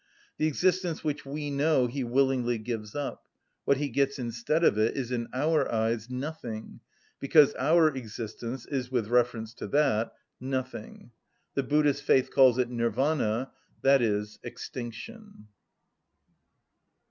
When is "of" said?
4.63-4.75